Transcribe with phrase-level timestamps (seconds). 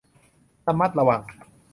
[0.67, 1.21] ระมัดระวัง